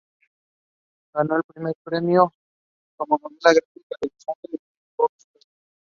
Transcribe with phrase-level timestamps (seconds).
[1.13, 2.33] Ganó el primer premio
[2.97, 5.47] como novela gráfica en Los Angeles Times Book Prize.